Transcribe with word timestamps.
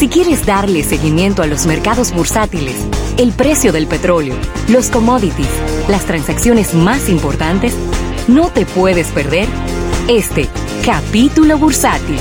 Si 0.00 0.08
quieres 0.08 0.46
darle 0.46 0.82
seguimiento 0.82 1.42
a 1.42 1.46
los 1.46 1.66
mercados 1.66 2.10
bursátiles, 2.14 2.74
el 3.18 3.32
precio 3.32 3.70
del 3.70 3.86
petróleo, 3.86 4.34
los 4.66 4.88
commodities, 4.88 5.50
las 5.88 6.06
transacciones 6.06 6.72
más 6.72 7.10
importantes, 7.10 7.74
no 8.26 8.48
te 8.48 8.64
puedes 8.64 9.08
perder 9.08 9.46
este 10.08 10.48
capítulo 10.86 11.58
bursátil. 11.58 12.16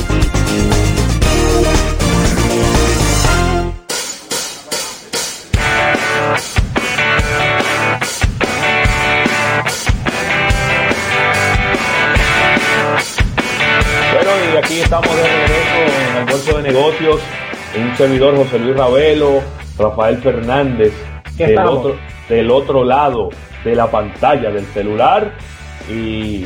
Bueno, 14.12 14.32
y 14.54 14.58
aquí 14.58 14.80
estamos 14.82 15.16
de 15.16 15.24
regreso 15.24 16.10
en 16.10 16.18
el 16.18 16.26
Bolso 16.26 16.58
de 16.58 16.64
Negocios. 16.64 17.22
Un 17.78 17.96
servidor 17.96 18.36
José 18.36 18.58
Luis 18.58 18.76
Ravelo, 18.76 19.42
Rafael 19.78 20.18
Fernández, 20.18 20.92
del 21.38 21.60
otro, 21.60 21.96
del 22.28 22.50
otro 22.50 22.84
lado 22.84 23.30
de 23.64 23.76
la 23.76 23.92
pantalla 23.92 24.50
del 24.50 24.66
celular. 24.66 25.34
Y 25.88 26.46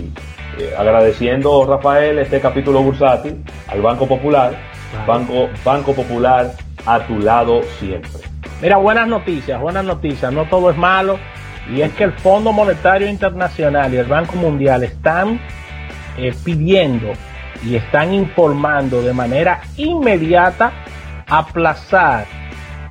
eh, 0.60 0.74
agradeciendo, 0.78 1.66
Rafael, 1.66 2.20
este 2.20 2.42
capítulo 2.42 2.82
bursátil 2.82 3.42
al 3.68 3.82
Banco 3.82 4.06
Popular. 4.06 4.54
Banco, 5.08 5.50
Banco 5.64 5.94
Popular 5.94 6.52
a 6.86 7.00
tu 7.00 7.18
lado 7.20 7.62
siempre. 7.80 8.12
Mira, 8.62 8.78
buenas 8.78 9.08
noticias, 9.08 9.60
buenas 9.62 9.86
noticias. 9.86 10.32
No 10.32 10.46
todo 10.46 10.72
es 10.72 10.78
malo. 10.78 11.18
Y 11.74 11.82
es 11.82 11.94
que 11.94 12.04
el 12.04 12.12
Fondo 12.12 12.52
Monetario 12.52 13.08
Internacional 13.08 13.94
y 13.94 13.98
el 13.98 14.08
Banco 14.08 14.36
Mundial 14.36 14.84
están 14.84 15.40
eh, 16.18 16.34
pidiendo 16.44 17.14
y 17.66 17.78
están 17.78 18.14
informando 18.14 19.02
de 19.02 19.14
manera 19.14 19.62
inmediata 19.78 20.83
aplazar, 21.34 22.28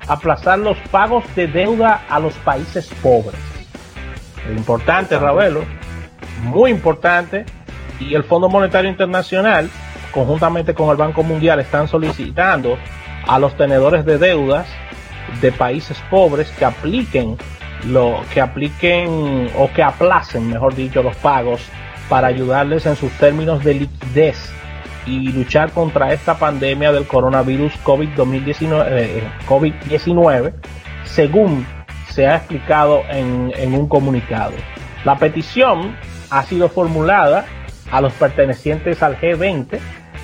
aplazar 0.09 0.59
los 0.59 0.77
pagos 0.91 1.25
de 1.37 1.47
deuda 1.47 2.03
a 2.09 2.19
los 2.19 2.35
países 2.39 2.91
pobres. 3.01 3.41
Es 4.51 4.57
importante, 4.57 5.17
Ravelo, 5.17 5.65
muy 6.43 6.73
importante. 6.73 7.47
Y 8.01 8.15
el 8.15 8.25
Fondo 8.25 8.49
Monetario 8.49 8.91
Internacional, 8.91 9.71
conjuntamente 10.11 10.75
con 10.75 10.91
el 10.91 10.97
Banco 10.97 11.23
Mundial, 11.23 11.61
están 11.61 11.87
solicitando 11.87 12.77
a 13.29 13.39
los 13.39 13.57
tenedores 13.57 14.05
de 14.05 14.19
deudas 14.19 14.67
de 15.41 15.53
países 15.53 15.97
pobres 16.11 16.51
que 16.59 16.65
apliquen 16.65 17.37
lo 17.87 18.23
que 18.33 18.41
apliquen 18.41 19.51
o 19.57 19.71
que 19.73 19.83
aplacen, 19.83 20.49
mejor 20.49 20.75
dicho, 20.75 21.03
los 21.03 21.17
pagos 21.17 21.63
para 22.09 22.29
ayudarles 22.29 22.87
en 22.87 22.97
sus 22.97 23.13
términos 23.13 23.63
de 23.63 23.75
liquidez 23.75 24.53
y 25.07 25.33
luchar 25.33 25.73
contra 25.73 26.13
esta 26.13 26.39
pandemia 26.39 26.93
del 26.93 27.07
coronavirus 27.07 27.73
COVID-19, 27.85 28.87
eh, 28.91 29.23
COVID-19 29.49 30.53
según 31.05 31.67
se 32.11 32.27
ha 32.27 32.37
explicado 32.37 33.03
en, 33.09 33.53
en 33.57 33.75
un 33.75 33.89
comunicado. 33.89 34.53
La 35.05 35.17
petición 35.17 35.97
ha 36.31 36.45
sido 36.45 36.69
formulada 36.69 37.45
a 37.91 38.01
los 38.01 38.13
pertenecientes 38.15 39.03
al 39.03 39.19
G20 39.19 39.79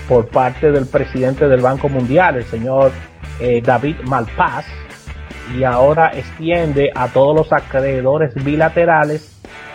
por 0.09 0.29
parte 0.29 0.73
del 0.73 0.87
presidente 0.87 1.49
del 1.49 1.61
Banco 1.61 1.89
Mundial, 1.89 2.37
el 2.37 2.45
señor 2.45 2.93
eh, 3.41 3.61
David 3.63 3.97
Malpass, 4.05 4.65
y 5.57 5.65
ahora 5.65 6.11
extiende 6.15 6.91
a 6.95 7.09
todos 7.09 7.37
los 7.37 7.53
acreedores 7.53 8.35
bilaterales 8.43 9.35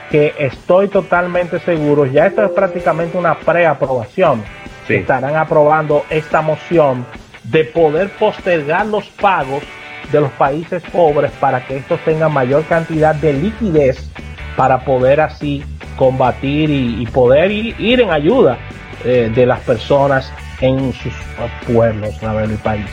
que 0.10 0.34
estoy 0.38 0.88
totalmente 0.90 1.60
seguro, 1.60 2.06
ya 2.06 2.28
esto 2.28 2.44
es 2.44 2.52
prácticamente 2.52 3.18
una 3.18 3.36
preaprobación, 3.36 4.44
Sí. 4.88 4.96
estarán 4.96 5.36
aprobando 5.36 6.06
esta 6.10 6.42
moción 6.42 7.06
de 7.44 7.64
poder 7.64 8.10
postergar 8.12 8.86
los 8.86 9.08
pagos 9.10 9.64
de 10.12 10.22
los 10.22 10.32
países 10.32 10.84
pobres 10.92 11.32
para 11.40 11.66
que 11.66 11.78
estos 11.78 12.00
tengan 12.02 12.34
mayor 12.34 12.64
cantidad 12.66 13.16
de 13.16 13.34
liquidez 13.34 14.10
para 14.56 14.80
poder 14.80 15.22
así 15.22 15.64
combatir 15.98 16.70
y, 16.70 17.02
y 17.02 17.06
poder 17.08 17.52
ir, 17.52 17.76
ir 17.80 18.02
en 18.02 18.12
ayuda 18.12 18.58
eh, 19.04 19.32
de 19.34 19.46
las 19.46 19.60
personas 19.62 20.32
en 20.62 20.94
sus 20.94 21.14
pueblos, 21.68 22.22
Ravelo, 22.22 22.54
y 22.54 22.58
países. 22.58 22.92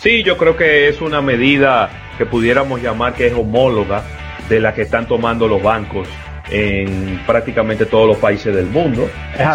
Sí, 0.00 0.22
yo 0.22 0.36
creo 0.36 0.56
que 0.56 0.88
es 0.88 1.00
una 1.00 1.20
medida 1.20 1.90
que 2.16 2.26
pudiéramos 2.26 2.80
llamar 2.80 3.14
que 3.14 3.26
es 3.26 3.34
homóloga 3.34 4.02
de 4.48 4.60
la 4.60 4.74
que 4.74 4.82
están 4.82 5.06
tomando 5.06 5.48
los 5.48 5.62
bancos 5.62 6.08
en 6.50 7.20
prácticamente 7.26 7.86
todos 7.86 8.06
los 8.06 8.18
países 8.18 8.54
del 8.54 8.66
mundo. 8.66 9.08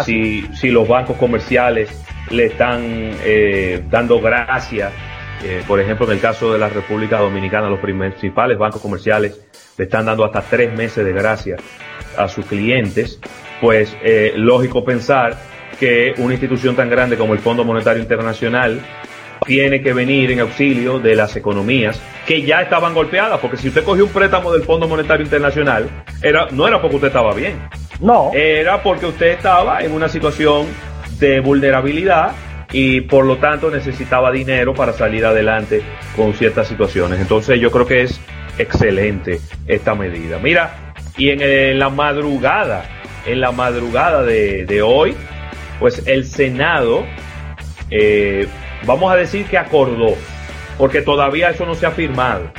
Si, 0.04 0.42
si 0.54 0.70
los 0.70 0.86
bancos 0.86 1.16
comerciales 1.16 1.90
le 2.30 2.46
están 2.46 2.82
eh, 3.24 3.82
dando 3.90 4.20
gracias, 4.20 4.92
eh, 5.44 5.62
por 5.66 5.80
ejemplo, 5.80 6.06
en 6.06 6.12
el 6.12 6.20
caso 6.20 6.52
de 6.52 6.58
la 6.58 6.68
República 6.68 7.18
Dominicana, 7.18 7.68
los 7.68 7.80
principales 7.80 8.56
bancos 8.56 8.80
comerciales 8.80 9.40
le 9.76 9.84
están 9.84 10.06
dando 10.06 10.24
hasta 10.24 10.40
tres 10.42 10.72
meses 10.72 11.04
de 11.04 11.12
gracia 11.12 11.56
a 12.16 12.28
sus 12.28 12.46
clientes, 12.46 13.20
pues 13.60 13.94
eh, 14.02 14.32
lógico 14.36 14.84
pensar 14.84 15.36
que 15.78 16.14
una 16.18 16.34
institución 16.34 16.76
tan 16.76 16.88
grande 16.88 17.16
como 17.16 17.34
el 17.34 17.40
Fondo 17.40 17.64
Monetario 17.64 18.00
Internacional 18.00 18.80
tiene 19.46 19.82
que 19.82 19.92
venir 19.92 20.30
en 20.30 20.40
auxilio 20.40 20.98
de 20.98 21.14
las 21.16 21.36
economías 21.36 22.00
que 22.26 22.42
ya 22.42 22.62
estaban 22.62 22.94
golpeadas, 22.94 23.38
porque 23.40 23.56
si 23.56 23.68
usted 23.68 23.84
cogió 23.84 24.04
un 24.04 24.10
préstamo 24.10 24.52
del 24.52 24.62
Fondo 24.62 24.88
Monetario 24.88 25.24
Internacional, 25.24 25.88
era, 26.22 26.48
no 26.50 26.66
era 26.66 26.80
porque 26.80 26.96
usted 26.96 27.08
estaba 27.08 27.34
bien, 27.34 27.60
No, 28.00 28.30
era 28.34 28.82
porque 28.82 29.06
usted 29.06 29.26
estaba 29.28 29.82
en 29.82 29.92
una 29.92 30.08
situación 30.08 30.66
de 31.18 31.40
vulnerabilidad 31.40 32.32
y 32.72 33.02
por 33.02 33.24
lo 33.24 33.36
tanto 33.36 33.70
necesitaba 33.70 34.32
dinero 34.32 34.74
para 34.74 34.92
salir 34.92 35.24
adelante 35.24 35.82
con 36.16 36.34
ciertas 36.34 36.66
situaciones. 36.66 37.20
Entonces 37.20 37.60
yo 37.60 37.70
creo 37.70 37.86
que 37.86 38.02
es 38.02 38.20
excelente 38.58 39.40
esta 39.66 39.94
medida. 39.94 40.38
Mira, 40.38 40.94
y 41.16 41.30
en, 41.30 41.78
la 41.78 41.90
madrugada, 41.90 42.84
en 43.26 43.40
la 43.40 43.52
madrugada 43.52 44.24
de, 44.24 44.66
de 44.66 44.82
hoy, 44.82 45.14
pues 45.78 46.02
el 46.06 46.24
Senado, 46.24 47.04
eh, 47.90 48.48
vamos 48.86 49.12
a 49.12 49.16
decir 49.16 49.46
que 49.46 49.58
acordó, 49.58 50.14
porque 50.78 51.02
todavía 51.02 51.50
eso 51.50 51.66
no 51.66 51.74
se 51.74 51.86
ha 51.86 51.90
firmado. 51.90 52.50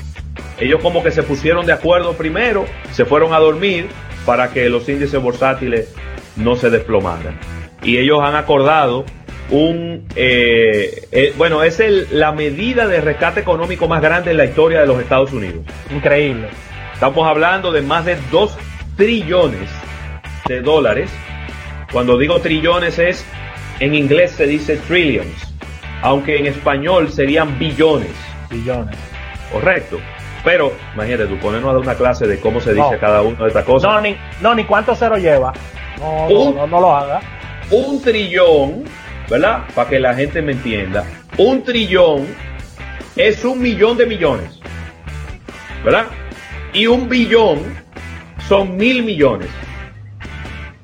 Ellos 0.59 0.81
como 0.81 1.03
que 1.03 1.11
se 1.11 1.23
pusieron 1.23 1.65
de 1.65 1.73
acuerdo 1.73 2.13
primero, 2.13 2.65
se 2.91 3.05
fueron 3.05 3.33
a 3.33 3.39
dormir 3.39 3.87
para 4.25 4.51
que 4.51 4.69
los 4.69 4.87
índices 4.87 5.21
bursátiles 5.21 5.93
no 6.35 6.55
se 6.55 6.69
desplomaran. 6.69 7.37
Y 7.83 7.97
ellos 7.97 8.19
han 8.23 8.35
acordado 8.35 9.05
un, 9.49 10.07
eh, 10.15 11.07
eh, 11.11 11.33
bueno, 11.37 11.63
es 11.63 11.79
el, 11.79 12.07
la 12.11 12.31
medida 12.31 12.87
de 12.87 13.01
rescate 13.01 13.41
económico 13.41 13.87
más 13.87 14.01
grande 14.01 14.31
en 14.31 14.37
la 14.37 14.45
historia 14.45 14.81
de 14.81 14.87
los 14.87 14.99
Estados 14.99 15.31
Unidos. 15.33 15.63
increíble. 15.93 16.47
Estamos 16.93 17.27
hablando 17.27 17.71
de 17.71 17.81
más 17.81 18.05
de 18.05 18.17
2 18.31 18.57
trillones 18.95 19.69
de 20.47 20.61
dólares. 20.61 21.11
Cuando 21.91 22.17
digo 22.17 22.39
trillones 22.39 22.97
es, 22.99 23.25
en 23.79 23.93
inglés 23.93 24.31
se 24.31 24.47
dice 24.47 24.77
trillions, 24.77 25.44
aunque 26.05 26.37
en 26.37 26.45
español 26.45 27.11
serían 27.11 27.57
billones, 27.57 28.11
Billones. 28.49 28.95
correcto. 29.51 29.99
Pero, 30.43 30.71
imagínate, 30.93 31.25
tú 31.25 31.37
ponernos 31.39 31.71
a 31.71 31.73
dar 31.73 31.81
una 31.81 31.95
clase 31.95 32.27
de 32.27 32.39
cómo 32.39 32.59
se 32.61 32.73
dice 32.75 32.91
No. 32.91 32.99
cada 32.99 33.23
una 33.23 33.39
de 33.39 33.47
estas 33.47 33.63
cosas. 33.65 33.91
No, 33.91 33.99
ni, 34.01 34.15
no, 34.41 34.53
ni 34.53 34.63
cuánto 34.65 34.95
cero 34.95 35.17
lleva. 35.17 35.51
No, 35.99 36.29
no, 36.29 36.35
Un- 36.35 36.55
no, 36.55 36.67
no 36.67 36.79
lo 36.81 36.95
haga. 36.95 37.19
un 37.71 37.99
trillón, 38.03 38.83
¿verdad? 39.27 39.63
Para 39.73 39.89
que 39.89 39.99
la 39.99 40.13
gente 40.13 40.43
me 40.43 40.51
entienda, 40.51 41.03
un 41.37 41.63
trillón 41.63 42.27
es 43.15 43.43
un 43.43 43.59
millón 43.59 43.97
de 43.97 44.05
millones, 44.05 44.59
¿verdad? 45.83 46.05
Y 46.73 46.85
un 46.85 47.09
billón 47.09 47.63
son 48.47 48.77
mil 48.77 49.01
millones. 49.01 49.47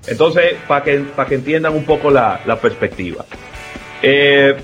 Entonces, 0.07 0.55
para 0.67 0.83
que, 0.83 0.97
para 1.15 1.29
que 1.29 1.35
entiendan 1.35 1.75
un 1.75 1.83
poco 1.85 2.09
la, 2.09 2.39
la 2.47 2.55
perspectiva. 2.59 3.23
Eh, 4.01 4.55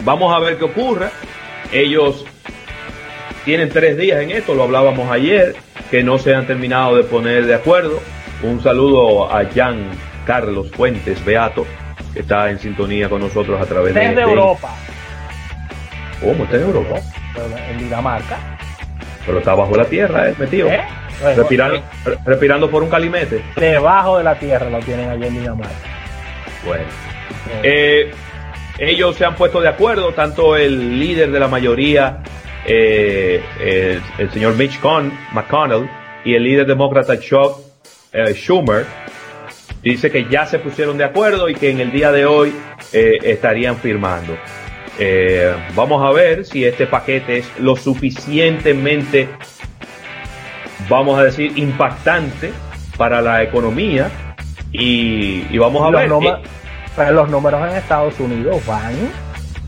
vamos 0.00 0.34
a 0.34 0.38
ver 0.40 0.56
qué 0.58 0.64
ocurre. 0.64 1.08
Ellos 1.72 2.24
tienen 3.44 3.68
tres 3.68 3.96
días 3.96 4.20
en 4.20 4.30
esto, 4.30 4.54
lo 4.54 4.64
hablábamos 4.64 5.10
ayer, 5.10 5.56
que 5.90 6.02
no 6.02 6.18
se 6.18 6.34
han 6.34 6.46
terminado 6.46 6.96
de 6.96 7.04
poner 7.04 7.46
de 7.46 7.54
acuerdo. 7.54 8.00
Un 8.42 8.62
saludo 8.62 9.30
a 9.32 9.44
Jan 9.54 9.90
Carlos 10.26 10.70
Fuentes 10.70 11.24
Beato, 11.24 11.66
que 12.14 12.20
está 12.20 12.50
en 12.50 12.58
sintonía 12.58 13.08
con 13.08 13.20
nosotros 13.20 13.60
a 13.60 13.64
través 13.66 13.94
de... 13.94 14.00
Desde 14.00 14.14
de- 14.16 14.22
Europa. 14.22 14.70
¿Cómo? 16.20 16.44
¿Está 16.44 16.56
en 16.56 16.62
Europa? 16.62 16.94
En 17.70 17.78
Dinamarca. 17.78 18.38
Pero 19.24 19.38
está 19.38 19.54
bajo 19.54 19.76
la 19.76 19.84
tierra, 19.84 20.28
¿eh? 20.30 20.34
Metido. 20.38 20.68
¿Eh? 20.68 20.80
Bueno, 21.20 21.36
Respirando, 21.36 21.76
eh, 21.76 21.82
re- 22.04 22.18
respirando 22.24 22.70
por 22.70 22.82
un 22.82 22.88
calimete. 22.90 23.42
Debajo 23.56 24.18
de 24.18 24.24
la 24.24 24.34
tierra 24.36 24.70
lo 24.70 24.78
tienen 24.80 25.10
allá 25.10 25.26
en 25.26 25.34
Dinamarca. 25.34 25.74
Bueno. 26.64 26.84
Eh, 27.62 28.10
ellos 28.78 29.16
se 29.16 29.24
han 29.24 29.34
puesto 29.34 29.60
de 29.60 29.68
acuerdo, 29.68 30.12
tanto 30.12 30.56
el 30.56 30.98
líder 30.98 31.30
de 31.30 31.40
la 31.40 31.48
mayoría, 31.48 32.22
eh, 32.66 33.42
el, 33.60 34.02
el 34.18 34.30
señor 34.30 34.54
Mitch 34.56 34.78
Con- 34.80 35.12
McConnell, 35.32 35.88
y 36.24 36.34
el 36.34 36.44
líder 36.44 36.66
demócrata 36.66 37.18
Chuck 37.18 37.58
eh, 38.12 38.34
Schumer, 38.34 38.84
dice 39.82 40.10
que 40.10 40.26
ya 40.28 40.46
se 40.46 40.58
pusieron 40.58 40.98
de 40.98 41.04
acuerdo 41.04 41.48
y 41.48 41.54
que 41.54 41.70
en 41.70 41.80
el 41.80 41.90
día 41.92 42.12
de 42.12 42.26
hoy 42.26 42.52
eh, 42.92 43.18
estarían 43.22 43.76
firmando. 43.76 44.36
Eh, 44.98 45.52
vamos 45.74 46.04
a 46.04 46.10
ver 46.10 46.44
si 46.44 46.64
este 46.64 46.86
paquete 46.86 47.38
es 47.38 47.50
lo 47.60 47.76
suficientemente, 47.76 49.28
vamos 50.88 51.18
a 51.18 51.24
decir, 51.24 51.52
impactante 51.56 52.50
para 52.96 53.20
la 53.22 53.42
economía 53.42 54.10
y, 54.72 55.56
vamos 55.56 55.82
a 55.82 55.90
ver. 56.00 56.08
Pero 56.98 57.12
los 57.12 57.30
números 57.30 57.70
en 57.70 57.76
Estados 57.76 58.18
Unidos 58.18 58.60
van 58.66 58.92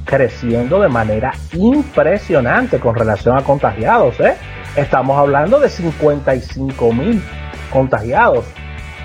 creciendo 0.05 0.81
de 0.81 0.89
manera 0.89 1.33
impresionante 1.53 2.81
con 2.81 2.97
relación 2.97 3.39
a 3.39 3.43
contagiados. 3.43 4.19
¿eh? 4.19 4.35
Estamos 4.75 5.17
hablando 5.17 5.61
de 5.61 5.69
55 5.69 6.93
mil 6.93 7.23
contagiados 7.73 8.45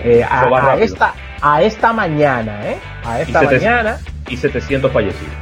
eh, 0.03 0.25
a, 0.27 0.75
esta, 0.79 1.13
a 1.39 1.61
esta 1.61 1.93
mañana. 1.93 2.67
¿eh? 2.67 2.77
A 3.05 3.21
esta 3.21 3.43
mañana. 3.43 3.99
Y 4.27 4.37
700 4.37 4.91
fallecidos. 4.91 5.35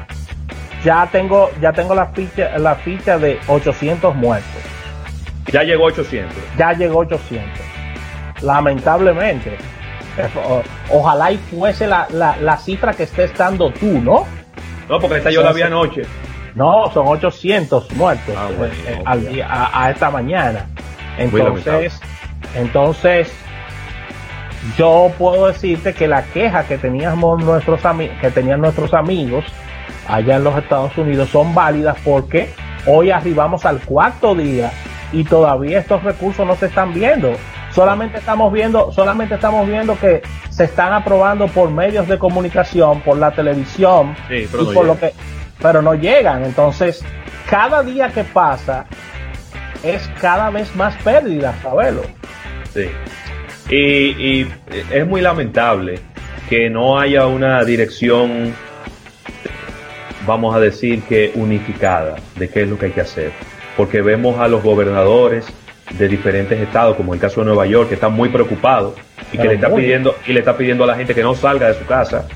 Ya 0.83 1.07
tengo, 1.09 1.51
ya 1.61 1.71
tengo 1.71 1.95
la 1.95 2.07
ficha, 2.07 2.57
la 2.57 2.75
ficha 2.75 3.17
de 3.17 3.39
800 3.47 4.13
muertos. 4.13 4.61
Ya 5.53 5.63
llegó 5.63 5.85
800. 5.85 6.35
Ya 6.57 6.73
llegó 6.73 6.99
800. 6.99 7.47
Lamentablemente. 8.41 9.57
ojalá 10.89 11.31
y 11.31 11.37
fuese 11.37 11.87
la, 11.87 12.07
la, 12.09 12.57
cifra 12.57 12.93
que 12.93 13.03
estés 13.03 13.35
dando 13.37 13.71
tú, 13.71 13.99
¿no? 13.99 14.25
No, 14.89 14.99
porque 14.99 15.17
esta 15.17 15.31
yo 15.31 15.41
la 15.41 15.53
vi 15.53 15.61
anoche. 15.61 16.03
No, 16.55 16.91
son 16.93 17.07
800 17.07 17.91
muertos 17.93 18.35
ah, 18.37 18.49
eh, 18.61 19.01
al 19.05 19.27
día, 19.27 19.47
a, 19.49 19.89
esta 19.89 20.11
mañana. 20.11 20.67
Entonces, 21.17 21.99
entonces, 22.55 23.33
yo 24.77 25.11
puedo 25.17 25.47
decirte 25.47 25.93
que 25.93 26.07
la 26.07 26.23
queja 26.25 26.65
que 26.65 26.77
teníamos 26.77 27.43
nuestros 27.43 27.81
que 28.21 28.29
tenían 28.31 28.61
nuestros 28.61 28.93
amigos 28.93 29.45
allá 30.07 30.35
en 30.35 30.43
los 30.43 30.55
Estados 30.57 30.95
Unidos 30.97 31.29
son 31.29 31.55
válidas 31.55 31.97
porque 32.03 32.49
hoy 32.85 33.11
arribamos 33.11 33.65
al 33.65 33.79
cuarto 33.79 34.35
día 34.35 34.71
y 35.11 35.23
todavía 35.23 35.79
estos 35.79 36.03
recursos 36.03 36.45
no 36.45 36.55
se 36.55 36.67
están 36.67 36.93
viendo. 36.93 37.33
Solamente 37.73 38.19
estamos 38.19 38.53
viendo, 38.53 38.91
solamente 38.91 39.35
estamos 39.35 39.67
viendo 39.67 39.97
que 39.97 40.21
se 40.49 40.65
están 40.65 40.93
aprobando 40.93 41.47
por 41.47 41.71
medios 41.71 42.07
de 42.07 42.19
comunicación, 42.19 43.01
por 43.01 43.17
la 43.17 43.31
televisión, 43.31 44.15
pero, 44.27 44.63
no 44.63 44.73
por 44.73 44.85
lo 44.85 44.99
que, 44.99 45.13
pero 45.61 45.81
no 45.81 45.95
llegan. 45.95 46.43
Entonces, 46.43 47.03
cada 47.49 47.81
día 47.81 48.09
que 48.09 48.23
pasa 48.23 48.85
es 49.83 50.07
cada 50.21 50.49
vez 50.51 50.75
más 50.75 50.95
pérdida, 51.03 51.55
sabelo. 51.61 52.01
Sí. 52.73 52.89
y 53.69 54.47
es 54.91 55.07
muy 55.07 55.21
lamentable 55.21 55.99
que 56.49 56.69
no 56.69 56.99
haya 56.99 57.25
una 57.25 57.63
dirección 57.63 58.53
vamos 60.25 60.55
a 60.55 60.59
decir 60.59 61.01
que 61.03 61.31
unificada 61.35 62.15
de 62.37 62.49
qué 62.49 62.63
es 62.63 62.69
lo 62.69 62.77
que 62.77 62.87
hay 62.87 62.91
que 62.91 63.01
hacer. 63.01 63.31
Porque 63.75 64.01
vemos 64.01 64.39
a 64.39 64.47
los 64.47 64.63
gobernadores 64.63 65.45
de 65.97 66.07
diferentes 66.07 66.59
estados, 66.59 66.95
como 66.95 67.13
el 67.13 67.19
caso 67.19 67.41
de 67.41 67.47
Nueva 67.47 67.65
York, 67.65 67.89
que 67.89 67.95
están 67.95 68.13
muy 68.13 68.29
preocupados 68.29 68.95
y 69.31 69.37
que 69.37 69.47
le 69.47 69.55
está 69.55 69.73
pidiendo 69.73 70.15
y 70.27 70.33
le 70.33 70.39
está 70.39 70.57
pidiendo 70.57 70.83
a 70.83 70.87
la 70.87 70.95
gente 70.95 71.13
que 71.13 71.23
no 71.23 71.35
salga 71.35 71.67
de 71.67 71.75
su 71.75 71.85
casa, 71.85 72.27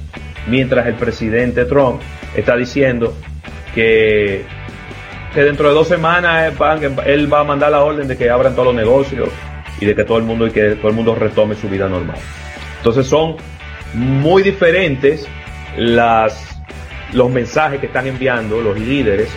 mientras 0.47 0.85
el 0.87 0.95
presidente 0.95 1.65
Trump 1.65 2.01
está 2.35 2.55
diciendo 2.55 3.13
que, 3.73 4.45
que 5.33 5.43
dentro 5.43 5.69
de 5.69 5.73
dos 5.73 5.87
semanas 5.87 6.53
él 7.05 7.33
va 7.33 7.39
a 7.39 7.43
mandar 7.43 7.71
la 7.71 7.83
orden 7.83 8.07
de 8.07 8.17
que 8.17 8.29
abran 8.29 8.53
todos 8.53 8.67
los 8.67 8.75
negocios 8.75 9.29
y 9.79 9.85
de 9.85 9.95
que 9.95 10.03
todo 10.03 10.17
el 10.17 10.23
mundo 10.23 10.47
y 10.47 10.51
que 10.51 10.75
todo 10.75 10.89
el 10.89 10.95
mundo 10.95 11.15
retome 11.15 11.55
su 11.55 11.69
vida 11.69 11.87
normal. 11.87 12.17
Entonces 12.77 13.07
son 13.07 13.37
muy 13.93 14.43
diferentes 14.43 15.27
las 15.77 16.57
los 17.13 17.29
mensajes 17.29 17.79
que 17.79 17.85
están 17.85 18.05
enviando 18.05 18.61
los 18.61 18.77
líderes 18.77 19.29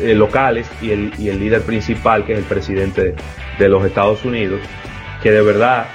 eh, 0.00 0.14
locales 0.14 0.66
y 0.80 0.90
el, 0.90 1.12
y 1.18 1.28
el, 1.28 1.38
líder 1.38 1.62
principal, 1.62 2.24
que 2.24 2.32
es 2.32 2.38
el 2.38 2.44
presidente 2.44 3.14
de, 3.58 3.68
los 3.68 3.84
Estados 3.84 4.24
Unidos, 4.24 4.60
que 5.22 5.30
de 5.30 5.42
verdad, 5.42 5.88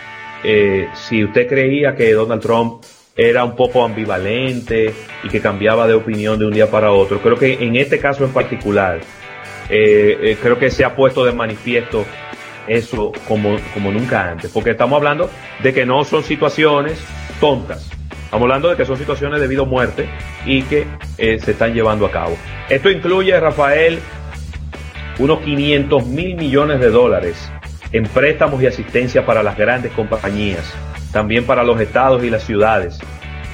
eh, 0.44 0.88
si 0.94 1.24
usted 1.24 1.48
creía 1.48 1.96
que 1.96 2.14
Donald 2.14 2.42
Trump 2.42 2.84
era 3.16 3.44
un 3.44 3.56
poco 3.56 3.84
ambivalente 3.84 4.94
y 5.24 5.30
que 5.30 5.42
cambiaba 5.42 5.88
de 5.88 5.96
opinión 5.96 6.38
de 6.38 6.46
un 6.46 6.54
día 6.54 6.70
para 6.70 6.92
otro, 6.92 7.20
creo 7.20 7.38
que 7.38 7.54
en 7.54 7.76
este 7.76 8.00
caso 8.00 8.24
en 8.24 8.32
particular, 8.32 9.00
eh, 9.70 10.38
creo 10.42 10.60
que 10.60 10.70
se 10.70 10.86
ha 10.86 10.96
puesto 10.96 11.26
de 11.26 11.34
manifiesto 11.34 12.06
eso 12.68 13.12
como, 13.28 13.58
como 13.74 13.92
nunca 13.92 14.30
antes, 14.30 14.52
porque 14.52 14.72
estamos 14.72 14.98
hablando 14.98 15.30
de 15.64 15.74
que 15.74 15.86
no 15.86 16.04
son 16.04 16.24
situaciones 16.24 17.04
tontas, 17.40 17.90
Estamos 18.30 18.44
hablando 18.44 18.70
de 18.70 18.76
que 18.76 18.86
son 18.86 18.96
situaciones 18.96 19.42
de 19.42 19.48
vida 19.48 19.64
muerte 19.64 20.08
y 20.46 20.62
que 20.62 20.86
eh, 21.18 21.40
se 21.40 21.50
están 21.50 21.74
llevando 21.74 22.06
a 22.06 22.12
cabo. 22.12 22.38
Esto 22.70 22.92
incluye, 22.92 23.40
Rafael, 23.40 23.98
unos 25.18 25.40
500 25.40 26.06
mil 26.06 26.36
millones 26.36 26.80
de 26.80 26.92
dólares 26.92 27.52
en 27.92 28.04
préstamos 28.04 28.62
y 28.62 28.68
asistencia 28.68 29.26
para 29.26 29.42
las 29.42 29.58
grandes 29.58 29.94
compañías, 29.94 30.72
también 31.12 31.44
para 31.46 31.64
los 31.64 31.82
estados 31.82 32.24
y 32.24 32.30
las 32.30 32.44
ciudades, 32.44 33.00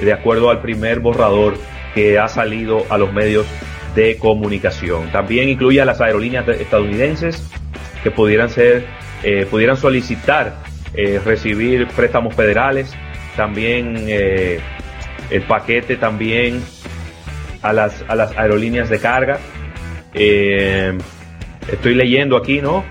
de 0.01 0.11
acuerdo 0.11 0.49
al 0.49 0.61
primer 0.61 0.99
borrador 0.99 1.53
que 1.93 2.19
ha 2.19 2.27
salido 2.27 2.83
a 2.89 2.97
los 2.97 3.13
medios 3.13 3.45
de 3.95 4.17
comunicación. 4.17 5.09
También 5.09 5.47
incluye 5.47 5.79
a 5.79 5.85
las 5.85 6.01
aerolíneas 6.01 6.49
estadounidenses 6.49 7.41
que 8.03 8.11
pudieran 8.11 8.49
ser, 8.49 8.85
eh, 9.23 9.47
pudieran 9.49 9.77
solicitar 9.77 10.57
eh, 10.95 11.21
recibir 11.23 11.87
préstamos 11.95 12.35
federales 12.35 12.93
también 13.35 14.05
eh, 14.07 14.59
el 15.29 15.41
paquete 15.43 15.97
también 15.97 16.63
a 17.61 17.73
las, 17.73 18.03
a 18.07 18.15
las 18.15 18.37
aerolíneas 18.37 18.89
de 18.89 18.99
carga. 18.99 19.39
Eh, 20.13 20.97
estoy 21.71 21.95
leyendo 21.95 22.37
aquí, 22.37 22.61
¿no? 22.61 22.83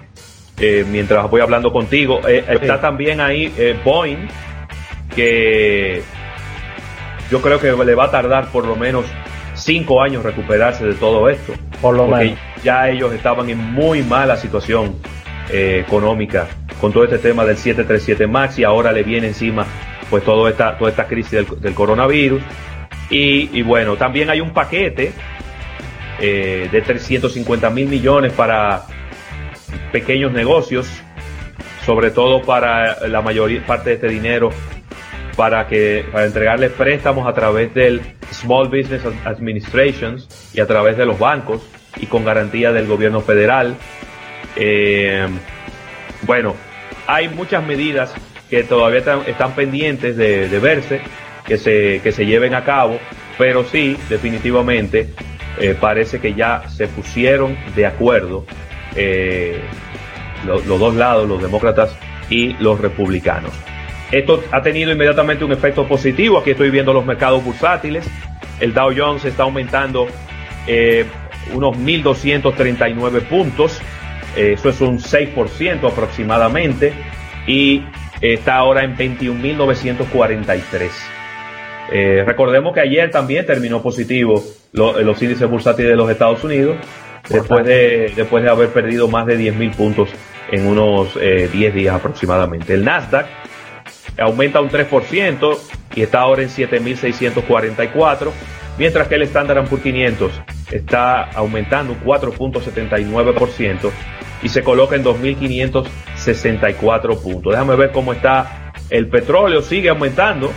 Eh, 0.58 0.84
mientras 0.90 1.28
voy 1.30 1.40
hablando 1.40 1.72
contigo. 1.72 2.20
Está 2.26 2.80
también 2.80 3.20
ahí 3.20 3.52
Boeing, 3.84 4.28
que 5.14 6.02
yo 7.30 7.40
creo 7.40 7.58
que 7.60 7.72
le 7.84 7.94
va 7.94 8.04
a 8.04 8.10
tardar 8.10 8.48
por 8.48 8.66
lo 8.66 8.76
menos 8.76 9.06
cinco 9.54 10.02
años 10.02 10.22
recuperarse 10.22 10.84
de 10.84 10.94
todo 10.94 11.28
esto. 11.28 11.54
Por 11.80 11.96
lo 11.96 12.08
porque 12.08 12.36
ya 12.62 12.88
ellos 12.88 13.12
estaban 13.12 13.50
en 13.50 13.58
muy 13.58 14.02
mala 14.02 14.36
situación 14.36 14.96
económica 15.50 16.46
con 16.80 16.92
todo 16.92 17.04
este 17.04 17.18
tema 17.18 17.44
del 17.44 17.56
737 17.56 18.26
MAX 18.26 18.58
y 18.58 18.64
ahora 18.64 18.92
le 18.92 19.02
viene 19.02 19.28
encima 19.28 19.66
pues 20.10 20.24
toda 20.24 20.50
esta, 20.50 20.76
toda 20.78 20.90
esta 20.90 21.06
crisis 21.06 21.46
del, 21.60 21.74
coronavirus. 21.74 22.42
Y, 23.10 23.62
bueno, 23.62 23.96
también 23.96 24.30
hay 24.30 24.40
un 24.40 24.52
paquete 24.52 25.12
eh, 26.20 26.68
de 26.72 26.82
350 26.82 27.70
mil 27.70 27.86
millones 27.86 28.32
para 28.32 28.82
pequeños 29.92 30.32
negocios, 30.32 30.88
sobre 31.84 32.10
todo 32.10 32.42
para 32.42 33.06
la 33.06 33.20
mayoría 33.20 33.64
parte 33.64 33.90
de 33.90 33.94
este 33.96 34.08
dinero 34.08 34.50
para 35.36 35.66
que 35.66 36.04
para 36.12 36.26
entregarles 36.26 36.72
préstamos 36.72 37.26
a 37.26 37.32
través 37.32 37.74
del 37.74 38.00
Small 38.32 38.68
Business 38.68 39.02
Administrations 39.24 40.52
y 40.54 40.60
a 40.60 40.66
través 40.66 40.96
de 40.96 41.06
los 41.06 41.18
bancos 41.18 41.62
y 41.96 42.06
con 42.06 42.24
garantía 42.24 42.72
del 42.72 42.86
gobierno 42.86 43.20
federal. 43.20 43.76
Eh, 44.56 45.26
bueno, 46.22 46.54
hay 47.06 47.28
muchas 47.28 47.64
medidas 47.64 48.14
que 48.54 48.62
todavía 48.62 49.00
están, 49.26 49.52
pendientes 49.54 50.16
de, 50.16 50.58
verse, 50.60 51.00
que 51.44 51.58
se, 51.58 52.00
que 52.04 52.12
se 52.12 52.24
lleven 52.24 52.54
a 52.54 52.62
cabo, 52.62 53.00
pero 53.36 53.64
sí, 53.64 53.96
definitivamente, 54.08 55.08
eh, 55.58 55.76
parece 55.78 56.20
que 56.20 56.34
ya 56.34 56.68
se 56.68 56.86
pusieron 56.86 57.56
de 57.74 57.86
acuerdo 57.86 58.44
eh, 58.94 59.60
los, 60.46 60.64
dos 60.66 60.94
lados, 60.94 61.28
los 61.28 61.42
demócratas 61.42 61.96
y 62.30 62.52
los 62.62 62.80
republicanos. 62.80 63.50
Esto 64.12 64.44
ha 64.52 64.62
tenido 64.62 64.92
inmediatamente 64.92 65.44
un 65.44 65.50
efecto 65.50 65.88
positivo. 65.88 66.38
Aquí 66.38 66.50
estoy 66.52 66.70
viendo 66.70 66.92
los 66.92 67.04
mercados 67.04 67.42
bursátiles. 67.44 68.06
El 68.60 68.72
Dow 68.72 68.92
Jones 68.96 69.24
está 69.24 69.42
aumentando 69.42 70.06
eh, 70.68 71.06
unos 71.52 71.76
1.239 71.76 73.22
puntos. 73.22 73.80
eso 74.36 74.68
es 74.68 74.80
un 74.80 75.00
6% 75.00 75.90
aproximadamente. 75.90 76.92
Y 77.48 77.82
está 78.32 78.54
ahora 78.54 78.84
en 78.84 78.96
21.943. 78.96 80.90
Eh, 81.92 82.24
recordemos 82.26 82.72
que 82.72 82.80
ayer 82.80 83.10
también 83.10 83.44
terminó 83.44 83.82
positivo 83.82 84.42
los 84.72 85.22
índices 85.22 85.48
bursátiles 85.48 85.90
de 85.90 85.96
los 85.96 86.10
Estados 86.10 86.42
Unidos, 86.42 86.78
después 87.28 87.64
de, 87.64 88.12
después 88.16 88.42
de 88.42 88.50
haber 88.50 88.70
perdido 88.70 89.06
más 89.08 89.26
de 89.26 89.38
10.000 89.38 89.76
puntos 89.76 90.08
en 90.50 90.66
unos 90.66 91.14
10 91.14 91.22
eh, 91.22 91.70
días 91.70 91.94
aproximadamente. 91.94 92.74
El 92.74 92.84
Nasdaq 92.84 93.26
aumenta 94.18 94.60
un 94.60 94.70
3% 94.70 95.58
y 95.94 96.02
está 96.02 96.20
ahora 96.20 96.42
en 96.42 96.48
7.644, 96.48 98.30
mientras 98.78 99.06
que 99.06 99.14
el 99.16 99.22
Standard 99.22 99.68
Poor's 99.68 99.82
500 99.82 100.32
está 100.72 101.24
aumentando 101.30 101.92
un 101.92 102.00
4.79% 102.00 103.90
y 104.42 104.48
se 104.48 104.62
coloca 104.62 104.96
en 104.96 105.02
2.564 106.26 107.22
puntos. 107.22 107.52
Déjame 107.52 107.76
ver 107.76 107.92
cómo 107.92 108.12
está 108.12 108.72
el 108.90 109.08
petróleo, 109.08 109.62
sigue 109.62 109.88
aumentando, 109.88 110.52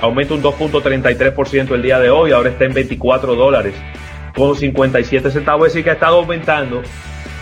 aumenta 0.00 0.34
un 0.34 0.42
2.33% 0.42 1.72
el 1.72 1.82
día 1.82 1.98
de 1.98 2.10
hoy, 2.10 2.32
ahora 2.32 2.50
está 2.50 2.64
en 2.64 2.74
24 2.74 3.34
dólares 3.34 3.74
con 4.34 4.56
57 4.56 5.30
centavos, 5.30 5.66
es 5.66 5.72
decir, 5.72 5.84
que 5.84 5.90
ha 5.90 5.94
estado 5.94 6.18
aumentando 6.18 6.82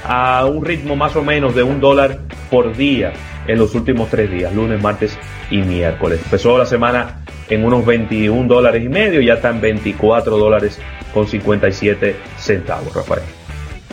a 0.04 0.46
un 0.46 0.64
ritmo 0.64 0.96
más 0.96 1.14
o 1.16 1.22
menos 1.22 1.54
de 1.54 1.62
un 1.62 1.80
dólar 1.80 2.20
por 2.50 2.74
día 2.74 3.12
en 3.46 3.58
los 3.58 3.74
últimos 3.74 4.08
tres 4.08 4.30
días, 4.30 4.54
lunes, 4.54 4.82
martes 4.82 5.18
y 5.50 5.58
miércoles. 5.58 6.20
Empezó 6.24 6.58
la 6.58 6.66
semana 6.66 7.24
en 7.48 7.64
unos 7.64 7.84
21 7.84 8.48
dólares 8.48 8.84
y 8.84 8.88
medio, 8.88 9.20
ya 9.20 9.34
está 9.34 9.50
en 9.50 9.60
24 9.60 10.36
dólares 10.36 10.80
con 11.12 11.26
57 11.26 12.16
centavos, 12.38 12.94
Rafael. 12.94 13.39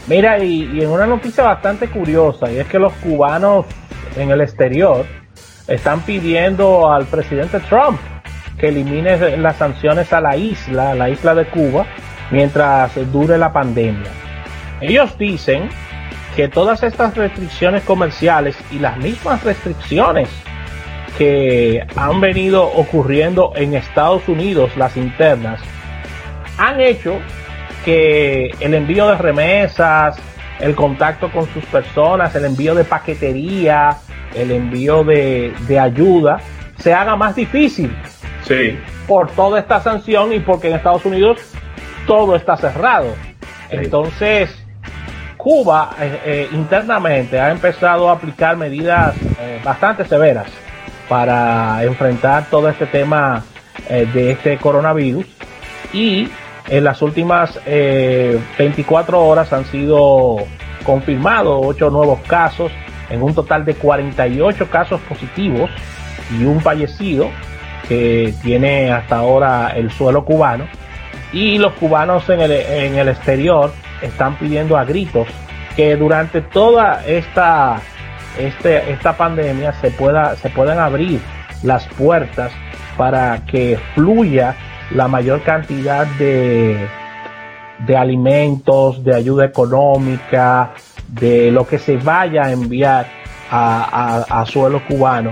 Mira, 0.08 0.42
y, 0.42 0.82
en 0.82 0.90
una 0.90 1.06
noticia 1.06 1.44
bastante 1.44 1.90
curiosa, 1.90 2.50
y 2.50 2.58
es 2.60 2.68
que 2.68 2.80
los 2.80 2.94
cubanos 2.94 3.66
en 4.16 4.32
el 4.32 4.40
exterior 4.40 5.06
están 5.68 6.00
pidiendo 6.02 6.90
al 6.90 7.06
presidente 7.06 7.60
Trump 7.60 8.00
que 8.58 8.70
elimine 8.70 9.38
las 9.38 9.58
sanciones 9.58 10.12
a 10.14 10.22
la 10.22 10.36
isla, 10.38 10.96
la 10.96 11.10
isla 11.10 11.36
de 11.36 11.46
Cuba, 11.48 11.86
mientras 12.32 12.92
dure 13.12 13.38
la 13.38 13.52
pandemia. 13.52 14.10
Ellos 14.80 15.18
dicen 15.18 15.70
que 16.36 16.48
todas 16.48 16.84
estas 16.84 17.16
restricciones 17.16 17.84
comerciales 17.84 18.56
y 18.72 18.80
las 18.80 18.98
mismas 18.98 19.44
restricciones 19.44 20.30
que 21.18 21.86
han 21.96 22.22
venido 22.22 22.64
ocurriendo 22.64 23.52
en 23.56 23.74
Estados 23.74 24.28
Unidos, 24.30 24.76
las 24.78 24.96
internas, 24.96 25.60
han 26.58 26.80
hecho 26.80 27.20
que 27.88 28.54
el 28.60 28.74
envío 28.74 29.08
de 29.08 29.16
remesas, 29.16 30.18
el 30.60 30.76
contacto 30.76 31.32
con 31.32 31.48
sus 31.54 31.64
personas, 31.68 32.36
el 32.36 32.44
envío 32.44 32.76
de 32.76 32.84
paquetería, 32.84 33.96
el 34.36 34.52
envío 34.52 35.06
de, 35.06 35.80
ayuda, 35.82 36.42
se 36.80 36.94
haga 36.94 37.16
más 37.16 37.38
difícil. 37.38 37.96
Sí. 38.42 38.78
Por 39.08 39.32
toda 39.32 39.62
esta 39.62 39.80
sanción 39.80 40.34
y 40.34 40.42
porque 40.42 40.68
en 40.68 40.76
Estados 40.76 41.06
Unidos 41.06 41.40
todo 42.06 42.36
está 42.36 42.58
cerrado. 42.58 43.16
Entonces, 43.70 44.54
Cuba 45.38 45.96
eh, 45.98 46.20
eh, 46.26 46.50
internamente 46.52 47.40
ha 47.40 47.52
empezado 47.52 48.10
a 48.10 48.16
aplicar 48.16 48.58
medidas 48.58 49.16
eh, 49.40 49.62
bastante 49.64 50.04
severas 50.04 50.48
para 51.08 51.86
enfrentar 51.86 52.48
todo 52.50 52.68
este 52.68 52.86
tema 52.86 53.46
de 53.88 54.32
este 54.32 54.58
coronavirus 54.58 55.26
y 55.94 56.28
en 56.70 56.84
las 56.84 57.02
últimas 57.02 57.60
24 57.66 59.26
horas 59.26 59.54
han 59.54 59.66
sido 59.66 60.38
confirmados 60.84 61.60
8 61.64 61.90
nuevos 61.90 62.20
casos 62.28 62.72
en 63.10 63.22
un 63.22 63.34
total 63.34 63.66
de 63.66 63.76
48 63.76 64.70
casos 64.70 65.00
positivos 65.02 65.70
y 66.38 66.44
un 66.44 66.60
fallecido 66.62 67.30
que 67.88 68.34
tiene 68.42 68.92
hasta 68.92 69.18
ahora 69.18 69.72
el 69.76 69.92
suelo 69.92 70.26
cubano. 70.26 70.66
Y 71.32 71.58
los 71.58 71.74
cubanos 71.74 72.30
en 72.30 72.42
el, 72.42 72.52
en 72.52 72.98
el 72.98 73.10
exterior 73.10 73.72
están 74.02 74.38
pidiendo 74.38 74.78
a 74.78 74.86
gritos 74.86 75.28
que 75.76 75.96
durante 75.96 76.42
toda 76.42 77.04
esta, 77.06 77.80
este, 78.38 78.92
esta 78.92 79.16
pandemia 79.16 79.74
se, 79.74 79.92
pueda, 79.92 80.36
se 80.38 80.50
puedan 80.50 80.80
abrir 80.80 81.20
las 81.64 81.86
puertas 81.88 82.52
para 82.98 83.46
que 83.46 83.78
fluya 83.94 84.56
la 84.92 85.08
mayor 85.08 85.44
cantidad 85.44 86.06
de, 86.06 86.88
de 87.80 87.98
alimentos, 87.98 89.04
de 89.04 89.16
ayuda 89.16 89.46
económica, 89.46 90.74
de 91.08 91.52
lo 91.52 91.68
que 91.68 91.78
se 91.78 91.98
vaya 91.98 92.46
a 92.46 92.52
enviar 92.52 93.08
a, 93.50 94.26
a, 94.30 94.46
suelo 94.46 94.86
cubano 94.86 95.32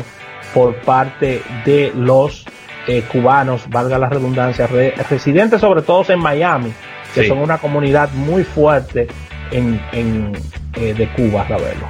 por 0.53 0.75
parte 0.81 1.41
de 1.65 1.91
los 1.95 2.45
eh, 2.87 3.03
cubanos, 3.11 3.67
valga 3.69 3.97
la 3.97 4.07
redundancia, 4.07 4.67
residentes 4.67 5.59
sobre 5.59 5.81
todo 5.81 6.05
en 6.09 6.19
Miami, 6.19 6.71
que 7.13 7.27
son 7.27 7.39
una 7.39 7.57
comunidad 7.57 8.09
muy 8.11 8.43
fuerte 8.43 9.07
en, 9.51 9.81
en 9.91 10.33
eh, 10.75 10.93
de 10.93 11.07
Cuba, 11.09 11.45
Ravelo. 11.47 11.87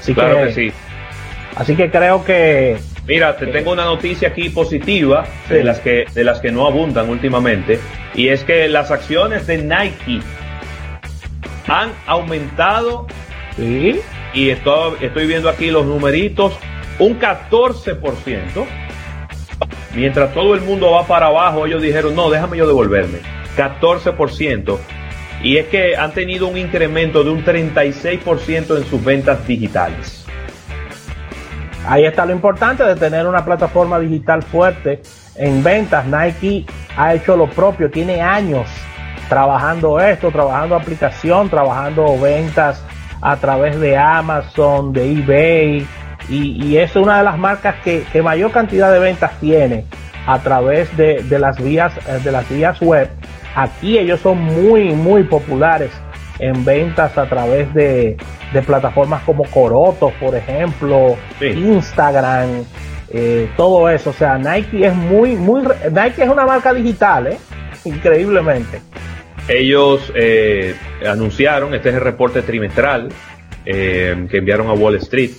Así 0.00 0.14
claro 0.14 0.46
que, 0.46 0.52
sí. 0.52 0.72
Así 1.56 1.76
que 1.76 1.90
creo 1.90 2.24
que 2.24 2.78
Mira, 3.06 3.36
te 3.36 3.46
tengo 3.46 3.72
una 3.72 3.84
noticia 3.84 4.28
aquí 4.28 4.50
positiva 4.50 5.24
de 5.48 5.64
las 5.64 5.80
que 5.80 6.04
de 6.14 6.24
las 6.24 6.40
que 6.40 6.52
no 6.52 6.66
abundan 6.66 7.08
últimamente 7.08 7.80
y 8.14 8.28
es 8.28 8.44
que 8.44 8.68
las 8.68 8.90
acciones 8.90 9.46
de 9.46 9.58
Nike 9.58 10.20
han 11.66 11.90
aumentado 12.06 13.06
¿Sí? 13.56 14.00
y 14.34 14.50
estoy, 14.50 14.94
estoy 15.00 15.26
viendo 15.26 15.48
aquí 15.48 15.70
los 15.70 15.86
numeritos 15.86 16.54
un 16.98 17.18
14%. 17.18 18.66
Mientras 19.94 20.34
todo 20.34 20.54
el 20.54 20.60
mundo 20.60 20.92
va 20.92 21.06
para 21.06 21.26
abajo, 21.26 21.66
ellos 21.66 21.82
dijeron, 21.82 22.14
"No, 22.14 22.30
déjame 22.30 22.58
yo 22.58 22.66
devolverme." 22.66 23.18
14% 23.56 24.78
y 25.42 25.56
es 25.56 25.66
que 25.66 25.96
han 25.96 26.12
tenido 26.12 26.46
un 26.46 26.58
incremento 26.58 27.24
de 27.24 27.30
un 27.30 27.44
36% 27.44 28.76
en 28.76 28.84
sus 28.84 29.02
ventas 29.02 29.46
digitales. 29.46 30.19
Ahí 31.86 32.04
está 32.04 32.26
lo 32.26 32.32
importante 32.32 32.84
de 32.84 32.94
tener 32.94 33.26
una 33.26 33.44
plataforma 33.44 33.98
digital 33.98 34.42
fuerte 34.42 35.02
en 35.36 35.62
ventas. 35.62 36.06
Nike 36.06 36.66
ha 36.96 37.14
hecho 37.14 37.36
lo 37.36 37.48
propio, 37.48 37.90
tiene 37.90 38.20
años 38.20 38.68
trabajando 39.28 40.00
esto, 40.00 40.30
trabajando 40.30 40.74
aplicación, 40.74 41.48
trabajando 41.48 42.18
ventas 42.18 42.84
a 43.22 43.36
través 43.36 43.78
de 43.78 43.96
Amazon, 43.96 44.92
de 44.92 45.12
eBay, 45.12 45.86
y, 46.28 46.76
es 46.76 46.94
una 46.94 47.18
de 47.18 47.24
las 47.24 47.38
marcas 47.38 47.76
que, 47.82 48.22
mayor 48.22 48.52
cantidad 48.52 48.92
de 48.92 48.98
ventas 48.98 49.32
tiene 49.40 49.84
a 50.26 50.38
través 50.38 50.96
de, 50.96 51.22
de 51.24 51.38
las 51.38 51.60
vías 51.60 51.92
de 52.22 52.30
las 52.30 52.48
vías 52.48 52.80
web 52.80 53.10
Aquí 53.54 53.98
ellos 53.98 54.20
son 54.20 54.38
muy, 54.38 54.92
muy 54.92 55.24
populares 55.24 55.90
en 56.40 56.64
ventas 56.64 57.16
a 57.16 57.26
través 57.26 57.72
de, 57.74 58.16
plataformas 58.66 59.22
como 59.22 59.44
Coroto, 59.44 60.12
por 60.18 60.34
ejemplo, 60.34 61.16
Instagram, 61.40 62.64
eh, 63.10 63.48
todo 63.56 63.88
eso. 63.88 64.10
O 64.10 64.12
sea, 64.12 64.38
Nike 64.38 64.86
es 64.86 64.94
muy, 64.94 65.36
muy, 65.36 65.62
Nike 65.90 66.24
es 66.24 66.28
una 66.28 66.46
marca 66.46 66.72
digital, 66.72 67.28
¿eh? 67.28 67.38
increíblemente. 67.84 68.80
Ellos 69.48 70.12
eh, 70.14 70.74
anunciaron, 71.06 71.74
este 71.74 71.90
es 71.90 71.94
el 71.96 72.00
reporte 72.00 72.42
trimestral 72.42 73.08
que 73.64 74.28
enviaron 74.32 74.68
a 74.68 74.72
Wall 74.72 74.96
Street 74.96 75.30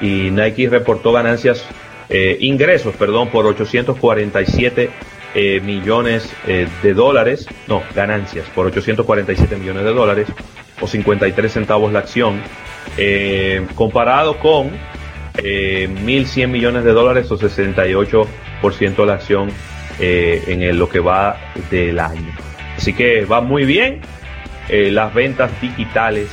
y 0.00 0.30
Nike 0.30 0.68
reportó 0.68 1.12
ganancias, 1.12 1.66
ingresos, 2.38 2.94
perdón, 2.94 3.30
por 3.30 3.46
847 3.46 4.90
eh, 5.34 5.60
millones 5.60 6.32
eh, 6.46 6.68
de 6.82 6.94
dólares, 6.94 7.48
no, 7.66 7.82
ganancias 7.94 8.46
por 8.54 8.66
847 8.66 9.56
millones 9.56 9.84
de 9.84 9.92
dólares 9.92 10.28
o 10.80 10.86
53 10.86 11.52
centavos 11.52 11.92
la 11.92 11.98
acción, 12.00 12.40
eh, 12.96 13.66
comparado 13.74 14.38
con 14.38 14.70
1.100 15.34 16.46
millones 16.46 16.84
de 16.84 16.92
dólares 16.92 17.28
o 17.32 17.36
68% 17.36 19.04
la 19.04 19.14
acción 19.14 19.50
en 19.98 20.78
lo 20.78 20.88
que 20.88 21.00
va 21.00 21.36
del 21.70 21.98
año. 21.98 22.32
Así 22.76 22.92
que 22.92 23.24
va 23.24 23.40
muy 23.40 23.64
bien 23.64 24.00
las 24.68 25.12
ventas 25.12 25.50
digitales 25.60 26.28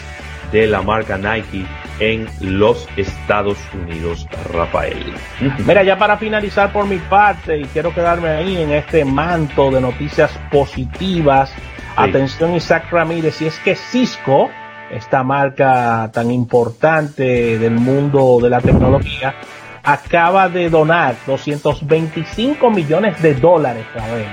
de 0.51 0.67
la 0.67 0.83
marca 0.83 1.17
Nike 1.17 1.65
en 2.01 2.27
los 2.41 2.89
Estados 2.97 3.59
Unidos, 3.73 4.27
Rafael. 4.51 5.13
Mira, 5.65 5.83
ya 5.83 5.97
para 5.97 6.17
finalizar 6.17 6.73
por 6.73 6.87
mi 6.87 6.97
parte, 6.97 7.59
y 7.59 7.65
quiero 7.65 7.93
quedarme 7.93 8.29
ahí 8.29 8.57
en 8.57 8.71
este 8.71 9.05
manto 9.05 9.69
de 9.69 9.79
noticias 9.79 10.31
positivas. 10.51 11.53
Atención, 11.95 12.55
Isaac 12.55 12.91
Ramírez, 12.91 13.39
y 13.41 13.45
es 13.45 13.59
que 13.59 13.75
Cisco, 13.75 14.49
esta 14.89 15.23
marca 15.23 16.09
tan 16.11 16.31
importante 16.31 17.59
del 17.59 17.75
mundo 17.75 18.39
de 18.41 18.49
la 18.49 18.61
tecnología, 18.61 19.35
acaba 19.83 20.49
de 20.49 20.71
donar 20.71 21.15
225 21.27 22.71
millones 22.71 23.21
de 23.21 23.35
dólares, 23.35 23.85
Rafael. 23.93 24.25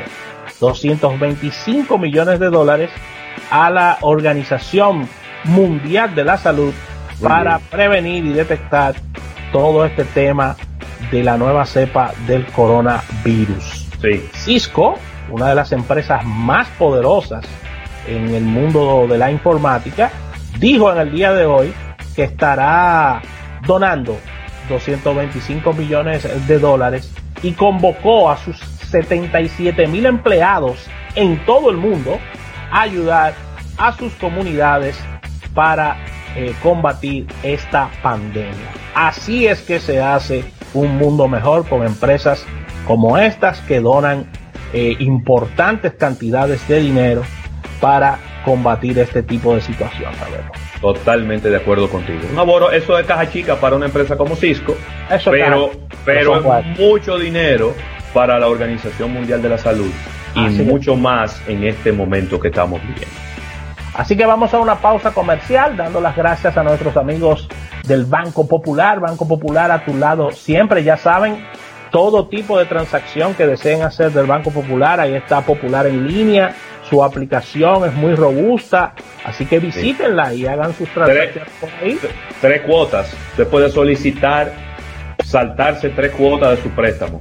225 0.59 1.99
millones 1.99 2.41
de 2.41 2.49
dólares 2.49 2.91
a 3.51 3.69
la 3.69 3.99
Organización 4.01 5.07
Mundial 5.45 6.15
de 6.15 6.25
la 6.25 6.39
Salud 6.39 6.73
para 7.23 7.59
prevenir 7.59 8.25
y 8.25 8.33
detectar 8.33 8.95
todo 9.53 9.85
este 9.85 10.05
tema 10.05 10.57
de 11.11 11.23
la 11.23 11.37
nueva 11.37 11.65
cepa 11.65 12.13
del 12.27 12.47
coronavirus. 12.47 13.89
Cisco, 14.35 14.95
una 15.31 15.49
de 15.49 15.55
las 15.55 15.73
empresas 15.73 16.25
más 16.25 16.69
poderosas 16.79 17.45
en 18.07 18.35
el 18.35 18.45
mundo 18.45 19.07
de 19.09 19.19
la 19.19 19.31
informática, 19.31 20.11
dijo 20.59 20.93
en 20.93 20.99
el 20.99 21.13
día 21.13 21.33
de 21.33 21.47
hoy 21.47 21.73
que 22.15 22.25
estará 22.25 23.21
donando 23.67 24.19
225 24.69 25.73
millones 25.73 26.47
de 26.47 26.59
dólares 26.59 27.13
y 27.43 27.53
convocó 27.53 28.31
a 28.31 28.37
sus 28.37 28.59
77 28.91 29.87
mil 29.87 30.07
empleados 30.07 30.87
en 31.15 31.45
todo 31.45 31.71
el 31.71 31.77
mundo 31.77 32.19
a 32.71 32.83
ayudar 32.83 33.35
a 33.77 33.93
sus 33.93 34.13
comunidades 34.15 34.99
para 35.55 35.97
eh, 36.37 36.55
combatir 36.63 37.27
esta 37.43 37.91
pandemia. 38.03 38.73
Así 38.95 39.47
es 39.47 39.63
que 39.63 39.81
se 39.81 40.01
hace 40.01 40.45
un 40.75 40.97
mundo 40.97 41.29
mejor 41.29 41.67
con 41.67 41.85
empresas 41.85 42.45
como 42.87 43.19
estas 43.19 43.61
que 43.61 43.81
donan 43.81 44.27
eh, 44.73 44.97
importantes 44.99 45.95
cantidades 45.95 46.67
de 46.69 46.81
dinero 46.81 47.23
para 47.81 48.19
combatir 48.45 48.99
este 48.99 49.23
tipo 49.23 49.55
de 49.55 49.61
situación, 49.61 50.13
Totalmente 50.81 51.51
de 51.51 51.57
acuerdo 51.57 51.89
contigo. 51.89 52.21
No, 52.35 52.71
eso 52.71 52.99
es 52.99 53.07
caja 53.07 53.31
chica 53.31 53.57
para 53.57 53.77
una 53.77 53.87
empresa 53.87 54.17
como 54.17 54.37
Cisco, 54.37 54.77
pero, 55.25 55.71
pero 56.05 56.43
mucho 56.79 57.19
dinero 57.19 57.75
para 58.15 58.39
la 58.39 58.49
Organización 58.49 59.13
Mundial 59.13 59.43
de 59.43 59.49
la 59.49 59.59
Salud 59.59 59.91
y 60.35 60.41
mucho 60.63 60.97
más 60.97 61.43
en 61.49 61.65
este 61.65 61.93
momento 61.93 62.39
que 62.41 62.49
estamos 62.49 62.81
viviendo. 62.83 63.28
Así 63.99 64.17
que 64.17 64.27
vamos 64.27 64.55
a 64.55 64.61
una 64.61 64.77
pausa 64.77 65.11
comercial, 65.11 65.77
dando 65.77 66.01
las 66.01 66.15
gracias 66.15 66.57
a 66.57 66.63
nuestros 66.63 66.97
amigos 66.97 67.49
del 67.85 68.05
Banco 68.05 68.47
Popular. 68.47 69.01
Banco 69.01 69.27
Popular 69.27 69.73
a 69.73 69.85
tu 69.85 69.93
lado 69.97 70.31
siempre, 70.31 70.85
ya 70.85 70.97
saben, 70.97 71.45
todo 71.91 72.29
tipo 72.29 72.57
de 72.61 72.67
transacción 72.67 73.35
que 73.35 73.45
deseen 73.45 73.83
hacer 73.83 74.13
del 74.13 74.27
Banco 74.27 74.53
Popular, 74.53 75.01
ahí 75.01 75.15
está 75.15 75.41
Popular 75.41 75.89
en 75.89 76.07
línea, 76.07 76.55
su 76.89 77.03
aplicación 77.03 77.87
es 77.87 77.93
muy 77.93 78.15
robusta, 78.15 78.95
así 79.25 79.47
que 79.47 79.59
visítenla 79.59 80.33
y 80.33 80.47
hagan 80.47 80.73
sus 80.75 80.89
transacciones 80.91 81.53
por 81.61 81.69
ahí. 81.83 81.99
Tres 82.41 82.63
cuotas, 82.63 83.13
usted 83.33 83.49
puede 83.49 83.69
solicitar 83.69 84.53
saltarse 85.25 85.89
tres 85.89 86.13
cuotas 86.13 86.57
de 86.57 86.63
su 86.63 86.71
préstamo. 86.71 87.21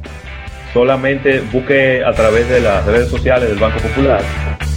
Solamente 0.74 1.39
busque 1.51 2.05
a 2.05 2.13
través 2.13 2.48
de 2.48 2.60
las 2.60 2.86
redes 2.86 3.10
sociales 3.10 3.50
del 3.50 3.57
Banco 3.57 3.79
Popular 3.79 4.22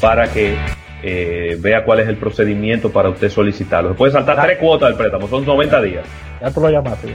para 0.00 0.26
que 0.28 0.56
eh, 1.02 1.56
vea 1.60 1.84
cuál 1.84 2.00
es 2.00 2.08
el 2.08 2.16
procedimiento 2.16 2.90
para 2.90 3.08
usted 3.08 3.30
solicitarlo. 3.30 3.90
Se 3.90 3.94
puede 3.94 4.12
saltar 4.12 4.40
tres 4.42 4.58
cuotas 4.58 4.90
del 4.90 4.98
préstamo, 4.98 5.28
son 5.28 5.44
90 5.46 5.82
días. 5.82 6.04
Ya 6.40 6.50
tú 6.50 6.60
lo 6.60 6.70
llamaste. 6.70 7.14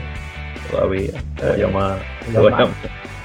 Todavía. 0.70 1.12
Voy 1.40 1.50
a 1.50 1.56
llamar. 1.56 1.98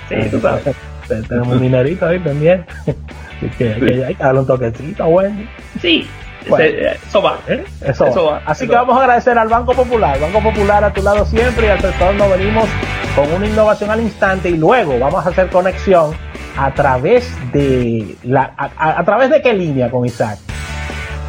Sí, 0.10 0.16
tú 0.30 0.40
sabes. 0.40 0.64
Tenemos 1.08 1.48
un 1.48 1.62
dinerito 1.62 2.06
ahí 2.06 2.20
también. 2.20 2.66
Así 3.38 3.50
que, 3.58 4.06
hay 4.06 4.16
que 4.16 4.24
darle 4.24 4.42
un 4.42 4.48
toquecito, 4.48 5.06
Wendy. 5.08 5.50
Sí. 5.82 6.08
eso 6.46 7.22
va. 7.22 7.40
¿Eh? 7.48 7.64
Eso, 7.84 8.26
va. 8.26 8.42
Así 8.46 8.68
que 8.68 8.76
vamos 8.76 8.96
a 8.96 9.02
agradecer 9.02 9.38
al 9.38 9.48
Banco 9.48 9.74
Popular. 9.74 10.20
Banco 10.20 10.42
Popular 10.42 10.84
a 10.84 10.94
tu 10.94 11.02
lado 11.02 11.26
siempre 11.26 11.66
y 11.66 11.70
al 11.70 11.82
sector 11.82 12.14
nos 12.14 12.30
venimos 12.38 12.70
con 13.16 13.32
una 13.34 13.48
innovación 13.48 13.90
al 13.90 14.02
instante 14.02 14.50
y 14.50 14.58
luego 14.58 15.00
vamos 15.00 15.26
a 15.26 15.30
hacer 15.30 15.50
conexión 15.50 16.14
a 16.56 16.72
través 16.74 17.36
de 17.52 18.16
la 18.24 18.54
a 18.58 19.04
través 19.04 19.32
de 19.32 19.42
qué 19.42 19.54
línea 19.54 19.90
con 19.90 20.06
Isaac 20.06 20.38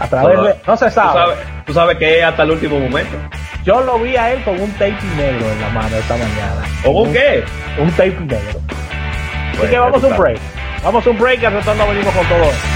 a 0.01 0.09
través 0.09 0.43
de. 0.43 0.55
No 0.67 0.77
se 0.77 0.91
sabe. 0.91 1.35
¿Tú 1.67 1.73
sabes, 1.73 1.97
que 1.97 2.19
es 2.19 2.25
hasta 2.25 2.43
el 2.43 2.51
último 2.51 2.79
momento? 2.79 3.17
Yo 3.65 3.81
lo 3.81 3.99
vi 3.99 4.17
a 4.17 4.33
él 4.33 4.43
con 4.43 4.61
un 4.61 4.71
tape 4.73 4.97
negro 5.17 5.47
en 5.49 5.61
la 5.61 5.69
mano 5.69 5.97
esta 5.97 6.17
mañana. 6.17 6.63
¿Con 6.83 6.97
un 6.97 7.13
qué? 7.13 7.45
Un 7.79 7.91
tape 7.93 8.19
negro. 8.21 8.61
Así 9.53 9.69
que 9.69 9.79
vamos 9.79 10.03
a 10.03 10.07
un 10.09 10.17
break. 10.17 10.39
Vamos 10.83 11.07
a 11.07 11.11
un 11.11 11.19
break 11.19 11.43
y 11.43 11.45
al 11.47 11.53
retorno 11.53 11.87
venimos 11.87 12.13
con 12.13 12.27
todo 12.27 12.43
esto. 12.43 12.72